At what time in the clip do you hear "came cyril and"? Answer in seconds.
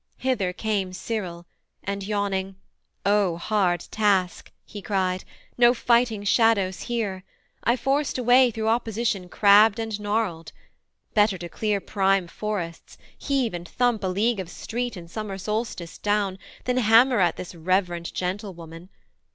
0.51-2.01